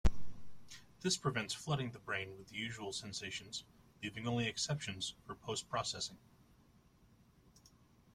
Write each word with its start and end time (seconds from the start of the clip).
This 1.01 1.15
prevents 1.15 1.53
flooding 1.53 1.91
the 1.91 1.99
brain 1.99 2.35
with 2.35 2.47
the 2.47 2.55
usual 2.55 2.91
sensations, 2.91 3.65
leaving 4.01 4.27
only 4.27 4.47
exceptions 4.47 5.13
for 5.27 5.35
post-processing. 5.35 6.17